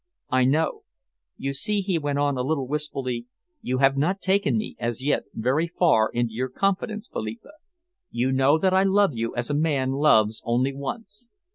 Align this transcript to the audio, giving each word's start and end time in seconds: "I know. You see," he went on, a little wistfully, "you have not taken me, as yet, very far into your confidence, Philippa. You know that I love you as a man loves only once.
"I 0.31 0.45
know. 0.45 0.81
You 1.37 1.53
see," 1.53 1.81
he 1.81 1.99
went 1.99 2.17
on, 2.17 2.35
a 2.35 2.41
little 2.41 2.67
wistfully, 2.67 3.27
"you 3.61 3.77
have 3.77 3.97
not 3.97 4.19
taken 4.19 4.57
me, 4.57 4.75
as 4.79 5.03
yet, 5.03 5.25
very 5.35 5.67
far 5.67 6.09
into 6.11 6.33
your 6.33 6.49
confidence, 6.49 7.07
Philippa. 7.07 7.51
You 8.09 8.31
know 8.31 8.57
that 8.57 8.73
I 8.73 8.81
love 8.81 9.13
you 9.13 9.35
as 9.35 9.51
a 9.51 9.53
man 9.53 9.91
loves 9.91 10.41
only 10.43 10.73
once. 10.73 11.29